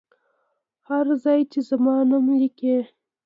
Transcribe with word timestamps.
هر 0.89 1.05
ځای 1.23 1.41
چې 1.51 1.59
زما 1.69 1.95
نوم 2.09 2.25
لیکلی. 2.41 2.77